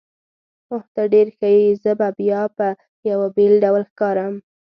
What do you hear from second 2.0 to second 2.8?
بیا په